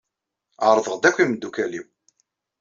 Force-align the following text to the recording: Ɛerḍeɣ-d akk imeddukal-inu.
Ɛerḍeɣ-d 0.67 1.03
akk 1.09 1.17
imeddukal-inu. 1.23 1.83